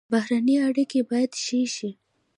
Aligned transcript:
بهرنۍ 0.11 0.55
اړیکې 0.67 0.99
باید 1.09 1.31
ښې 1.43 1.61
شي 1.75 1.89